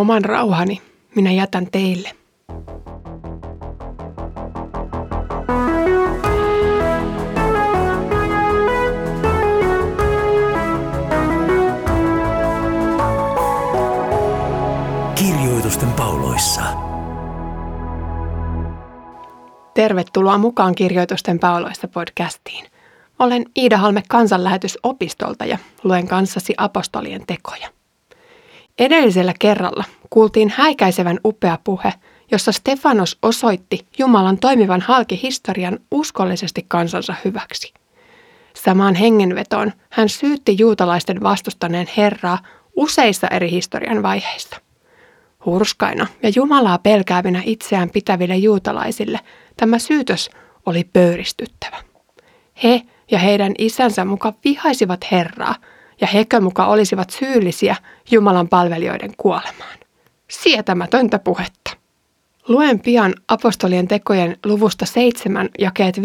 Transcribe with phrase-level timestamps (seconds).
[0.00, 0.82] Oman rauhani
[1.14, 2.10] minä jätän teille.
[15.14, 16.62] Kirjoitusten pauloissa.
[19.74, 22.66] Tervetuloa mukaan Kirjoitusten pauloissa podcastiin.
[23.18, 27.79] Olen Iida Halme kansanlähetysopistolta ja luen kanssasi apostolien tekoja.
[28.80, 31.92] Edellisellä kerralla kuultiin häikäisevän upea puhe,
[32.30, 37.74] jossa Stefanos osoitti Jumalan toimivan halkihistorian uskollisesti kansansa hyväksi.
[38.54, 42.38] Samaan hengenvetoon hän syytti juutalaisten vastustaneen Herraa
[42.76, 44.56] useissa eri historian vaiheissa.
[45.46, 49.20] Hurskaina ja Jumalaa pelkäävinä itseään pitäville juutalaisille
[49.56, 50.30] tämä syytös
[50.66, 51.76] oli pöyristyttävä.
[52.62, 55.54] He ja heidän isänsä muka vihaisivat Herraa–
[56.00, 57.76] ja hekö muka olisivat syyllisiä
[58.10, 59.78] Jumalan palvelijoiden kuolemaan.
[60.28, 61.70] Sietämätöntä puhetta.
[62.48, 66.00] Luen pian apostolien tekojen luvusta 7 jakeet 54-60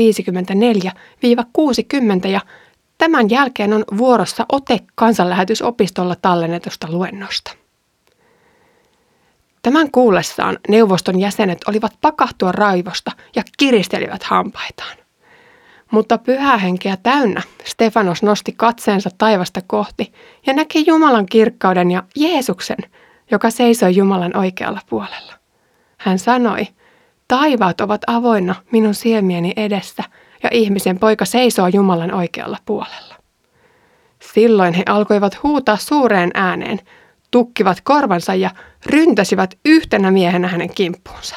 [2.28, 2.42] ja
[2.97, 7.52] tämän jälkeen on vuorossa ote kansanlähetysopistolla tallennetusta luennosta.
[9.62, 15.05] Tämän kuullessaan neuvoston jäsenet olivat pakahtua raivosta ja kiristelivät hampaitaan.
[15.91, 20.14] Mutta pyhähenkeä täynnä Stefanos nosti katseensa taivasta kohti
[20.45, 22.78] ja näki Jumalan kirkkauden ja Jeesuksen,
[23.31, 25.33] joka seisoi Jumalan oikealla puolella.
[25.97, 26.67] Hän sanoi,
[27.28, 30.03] taivaat ovat avoinna minun silmieni edessä
[30.44, 33.16] ja ihmisen poika seisoo Jumalan oikealla puolella.
[34.33, 36.80] Silloin he alkoivat huutaa suureen ääneen,
[37.31, 38.50] tukkivat korvansa ja
[38.86, 41.36] ryntäsivät yhtenä miehenä hänen kimppuunsa.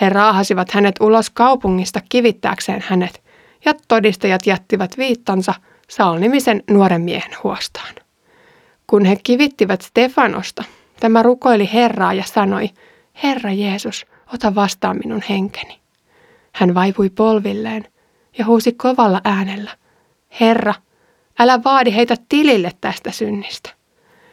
[0.00, 3.23] He raahasivat hänet ulos kaupungista kivittääkseen hänet,
[3.64, 5.54] ja todistajat jättivät viittansa
[5.88, 7.94] Saul-nimisen nuoren miehen huostaan.
[8.86, 10.64] Kun he kivittivät Stefanosta,
[11.00, 12.70] tämä rukoili Herraa ja sanoi,
[13.22, 15.80] Herra Jeesus, ota vastaan minun henkeni.
[16.52, 17.86] Hän vaipui polvilleen
[18.38, 19.70] ja huusi kovalla äänellä,
[20.40, 20.74] Herra,
[21.38, 23.70] älä vaadi heitä tilille tästä synnistä.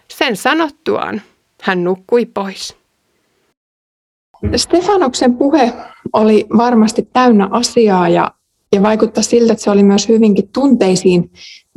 [0.08, 1.22] Sen sanottuaan
[1.62, 2.78] hän nukkui pois.
[4.56, 5.74] Stefanoksen puhe
[6.14, 8.32] oli varmasti täynnä asiaa ja
[8.76, 11.32] ja vaikuttaa siltä, että se oli myös hyvinkin tunteisiin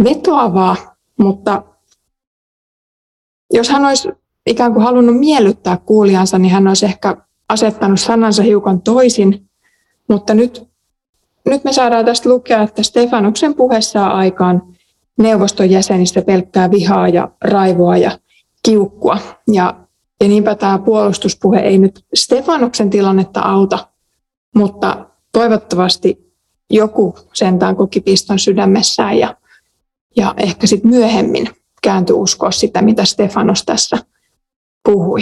[0.05, 0.77] vetoavaa,
[1.19, 1.62] mutta
[3.53, 4.09] jos hän olisi
[4.47, 7.16] ikään kuin halunnut miellyttää kuulijansa, niin hän olisi ehkä
[7.49, 9.50] asettanut sanansa hiukan toisin,
[10.09, 10.69] mutta nyt,
[11.47, 14.62] nyt me saadaan tästä lukea, että Stefanuksen puhe saa aikaan
[15.19, 18.19] neuvoston jäsenissä pelkkää vihaa ja raivoa ja
[18.62, 19.19] kiukkua.
[19.53, 19.75] Ja,
[20.21, 23.88] ja niinpä tämä puolustuspuhe ei nyt Stefanuksen tilannetta auta,
[24.55, 26.34] mutta toivottavasti
[26.71, 29.37] joku sentään koki piston sydämessään ja,
[30.17, 31.49] ja ehkä sitten myöhemmin
[31.83, 33.99] kääntyi uskoa sitä, mitä Stefanos tässä
[34.85, 35.21] puhui.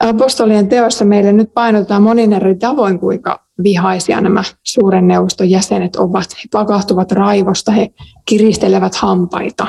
[0.00, 6.36] Apostolien teossa meille nyt painotetaan monin eri tavoin, kuinka vihaisia nämä suuren neuvoston jäsenet ovat.
[6.36, 7.90] He pakahtuvat raivosta, he
[8.26, 9.66] kiristelevät hampaita,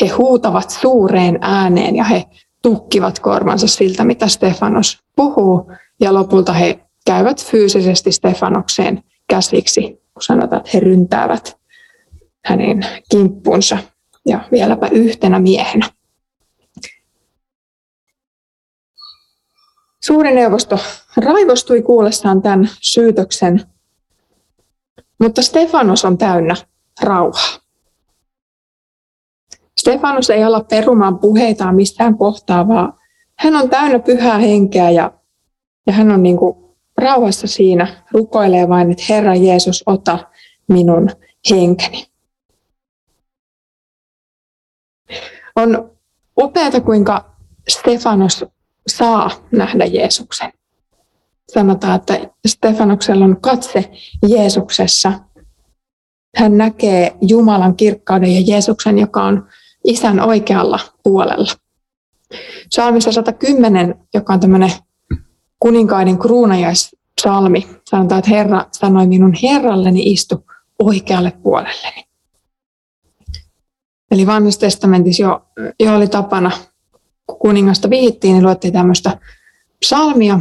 [0.00, 2.24] he huutavat suureen ääneen ja he
[2.62, 5.72] tukkivat korvansa siltä, mitä Stefanos puhuu.
[6.00, 9.82] Ja lopulta he käyvät fyysisesti Stefanokseen käsiksi,
[10.14, 11.60] kun sanotaan, että he ryntäävät
[12.44, 13.78] hänen kimppunsa
[14.26, 15.86] ja vieläpä yhtenä miehenä.
[20.04, 20.78] Suuri neuvosto
[21.16, 23.62] raivostui kuullessaan tämän syytöksen,
[25.20, 26.54] mutta Stefanos on täynnä
[27.02, 27.58] rauhaa.
[29.80, 32.92] Stefanos ei olla perumaan puheitaan mistään kohtaa, vaan
[33.38, 35.12] hän on täynnä pyhää henkeä ja,
[35.86, 36.59] ja hän on niin kuin
[37.02, 40.18] rauhassa siinä rukoilee vain, että Herra Jeesus, ota
[40.68, 41.10] minun
[41.50, 42.06] henkeni.
[45.56, 45.90] On
[46.40, 47.36] upeata, kuinka
[47.68, 48.44] Stefanos
[48.86, 50.52] saa nähdä Jeesuksen.
[51.52, 53.90] Sanotaan, että Stefanoksella on katse
[54.28, 55.12] Jeesuksessa.
[56.36, 59.48] Hän näkee Jumalan kirkkauden ja Jeesuksen, joka on
[59.84, 61.52] isän oikealla puolella.
[62.70, 64.72] Salmissa 110, joka on tämmöinen
[65.60, 67.68] kuninkaiden kruunajaispsalmi.
[67.90, 70.46] Sanotaan, että Herra sanoi minun Herralleni istu
[70.78, 72.04] oikealle puolelleni.
[74.10, 75.42] Eli vanhassa testamentissa jo,
[75.80, 76.50] jo oli tapana,
[77.26, 79.18] kun kuningasta vihittiin, niin luettiin tämmöistä
[79.80, 80.40] psalmia.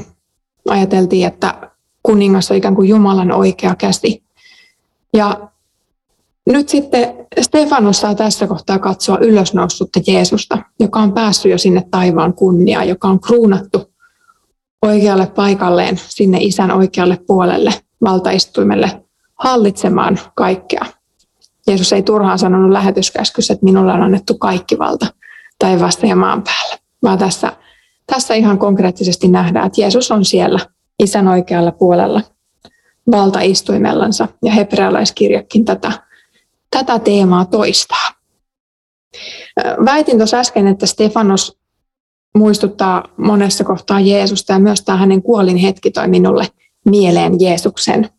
[0.69, 1.71] Ajateltiin, että
[2.03, 4.23] kuningas on ikään kuin Jumalan oikea käsi.
[5.13, 5.49] Ja
[6.45, 12.33] nyt sitten Stefanos saa tässä kohtaa katsoa ylösnoussutta Jeesusta, joka on päässyt jo sinne taivaan
[12.33, 13.88] kunniaan, joka on kruunattu
[14.81, 17.73] oikealle paikalleen, sinne isän oikealle puolelle,
[18.03, 19.03] valtaistuimelle,
[19.35, 20.85] hallitsemaan kaikkea.
[21.67, 25.05] Jeesus ei turhaan sanonut lähetyskäskyssä, että minulle on annettu kaikki valta
[25.59, 26.77] taivaasta ja maan päällä.
[27.03, 27.53] vaan tässä,
[28.07, 30.59] tässä ihan konkreettisesti nähdään, että Jeesus on siellä
[30.99, 32.21] isän oikealla puolella
[33.11, 35.91] valtaistuimellansa ja hebrealaiskirjakin tätä,
[36.71, 38.09] tätä teemaa toistaa.
[39.85, 41.58] Väitin tuossa äsken, että Stefanos
[42.35, 46.47] muistuttaa monessa kohtaa Jeesusta ja myös tämä hänen kuolin hetki toi minulle
[46.85, 48.09] mieleen Jeesuksen.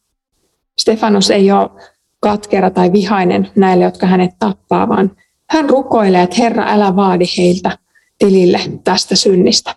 [0.78, 1.70] Stefanos ei ole
[2.20, 5.16] katkera tai vihainen näille, jotka hänet tappaa, vaan
[5.50, 7.78] hän rukoilee, että Herra, älä vaadi heiltä
[8.18, 9.74] tilille tästä synnistä.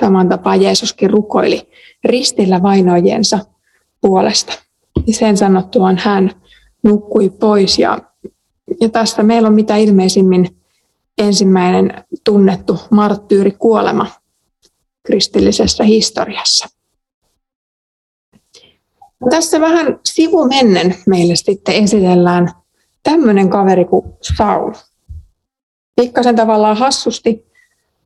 [0.00, 1.68] Saman tapaan Jeesuskin rukoili
[2.04, 3.38] ristillä vainojensa
[4.00, 4.52] puolesta.
[5.06, 6.30] Ja sen sanottuaan hän
[6.82, 7.78] nukkui pois.
[7.78, 7.98] Ja,
[8.80, 10.56] ja tästä meillä on mitä ilmeisimmin
[11.18, 14.06] ensimmäinen tunnettu marttyyrikuolema
[15.06, 16.68] kristillisessä historiassa.
[19.30, 22.50] Tässä vähän sivumennen meille sitten esitellään
[23.02, 24.04] tämmöinen kaveri kuin
[24.36, 24.72] Saul.
[25.96, 27.54] Pikkasen tavallaan hassusti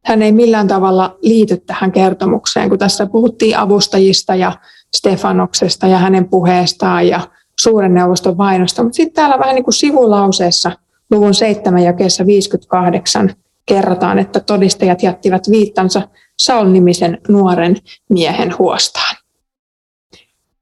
[0.05, 4.52] hän ei millään tavalla liity tähän kertomukseen, kun tässä puhuttiin avustajista ja
[4.96, 7.20] Stefanoksesta ja hänen puheestaan ja
[7.60, 8.82] suuren neuvoston vainosta.
[8.82, 10.72] Mutta sitten täällä vähän niin kuin sivulauseessa
[11.10, 13.34] luvun 7 jakeessa 58
[13.66, 16.08] kerrotaan, että todistajat jättivät viittansa
[16.38, 17.76] Saul-nimisen nuoren
[18.10, 19.16] miehen huostaan.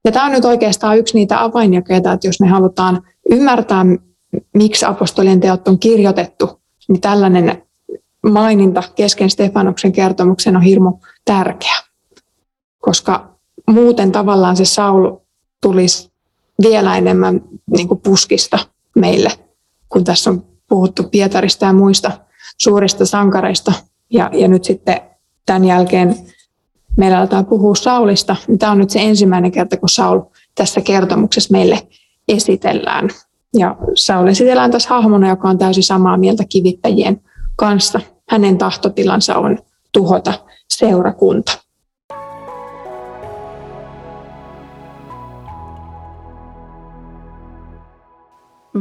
[0.05, 3.85] Ja tämä on nyt oikeastaan yksi niitä avainjakeita, että jos me halutaan ymmärtää,
[4.53, 7.63] miksi apostolien teot on kirjoitettu, niin tällainen
[8.23, 11.75] maininta kesken Stefanoksen kertomuksen on hirmu tärkeä,
[12.79, 13.35] koska
[13.67, 15.15] muuten tavallaan se Saul
[15.61, 16.11] tulisi
[16.61, 17.41] vielä enemmän
[17.77, 18.59] niin kuin puskista
[18.95, 19.29] meille,
[19.89, 22.11] kun tässä on puhuttu Pietarista ja muista
[22.57, 23.73] suurista sankareista.
[24.09, 25.01] Ja, ja nyt sitten
[25.45, 26.15] tämän jälkeen
[26.97, 28.35] meillä aletaan puhua Saulista.
[28.47, 30.21] Niin tämä on nyt se ensimmäinen kerta, kun Saul
[30.55, 31.87] tässä kertomuksessa meille
[32.27, 33.09] esitellään.
[33.53, 37.21] Ja Saul esitellään tässä hahmona, joka on täysin samaa mieltä kivittäjien
[37.55, 38.01] kanssa.
[38.29, 39.57] Hänen tahtotilansa on
[39.91, 40.33] tuhota
[40.69, 41.66] seurakunta.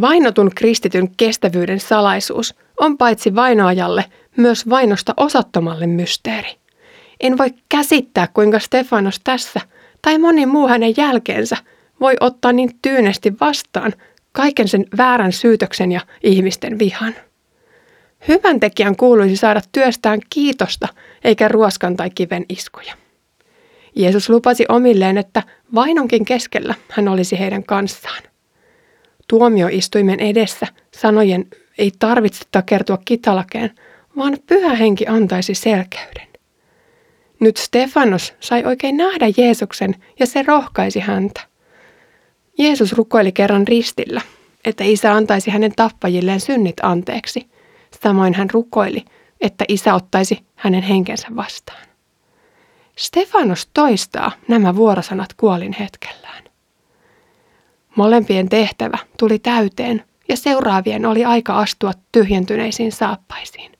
[0.00, 4.04] Vainotun kristityn kestävyyden salaisuus on paitsi vainoajalle
[4.36, 6.56] myös vainosta osattomalle mysteeri.
[7.20, 9.60] En voi käsittää, kuinka Stefanos tässä
[10.02, 11.56] tai moni muu hänen jälkeensä
[12.00, 13.92] voi ottaa niin tyynesti vastaan
[14.32, 17.14] kaiken sen väärän syytöksen ja ihmisten vihan.
[18.28, 20.88] Hyvän tekijän kuuluisi saada työstään kiitosta
[21.24, 22.94] eikä ruoskan tai kiven iskuja.
[23.94, 25.42] Jeesus lupasi omilleen, että
[25.74, 28.22] vainonkin keskellä hän olisi heidän kanssaan.
[29.28, 31.46] Tuomioistuimen edessä sanojen
[31.78, 33.70] ei tarvitse takertua kitalakeen,
[34.16, 36.26] vaan pyhä henki antaisi selkeyden.
[37.40, 41.40] Nyt Stefanos sai oikein nähdä Jeesuksen ja se rohkaisi häntä.
[42.58, 44.20] Jeesus rukoili kerran ristillä,
[44.64, 47.46] että isä antaisi hänen tappajilleen synnit anteeksi–
[48.02, 49.04] Samoin hän rukoili,
[49.40, 51.86] että isä ottaisi hänen henkensä vastaan.
[52.96, 56.44] Stefanos toistaa nämä vuorosanat kuolin hetkellään.
[57.96, 63.72] Molempien tehtävä tuli täyteen ja seuraavien oli aika astua tyhjentyneisiin saappaisiin.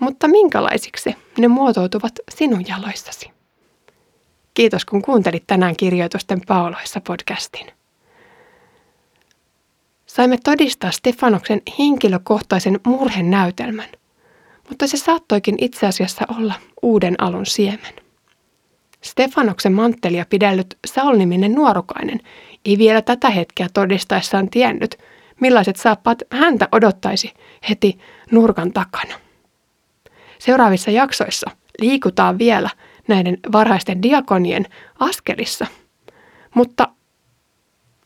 [0.00, 3.30] Mutta minkälaisiksi ne muotoutuvat sinun jaloissasi?
[4.54, 7.66] Kiitos kun kuuntelit tänään kirjoitusten pauloissa podcastin.
[10.06, 13.88] Saimme todistaa Stefanoksen henkilökohtaisen murhenäytelmän,
[14.68, 18.01] mutta se saattoikin itse asiassa olla uuden alun siemen.
[19.02, 22.20] Stefanoksen manttelia pidellyt Saul-niminen nuorukainen
[22.64, 24.98] ei vielä tätä hetkeä todistaessaan tiennyt,
[25.40, 27.34] millaiset saappaat häntä odottaisi
[27.68, 27.98] heti
[28.30, 29.14] nurkan takana.
[30.38, 32.70] Seuraavissa jaksoissa liikutaan vielä
[33.08, 34.66] näiden varhaisten diakonien
[34.98, 35.66] askelissa,
[36.54, 36.88] mutta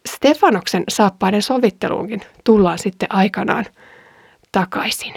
[0.08, 3.64] Stefanoksen saappaiden sovitteluunkin tullaan sitten aikanaan
[4.52, 5.14] takaisin.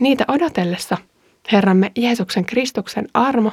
[0.00, 0.96] Niitä odotellessa
[1.52, 3.52] Herramme Jeesuksen Kristuksen armo,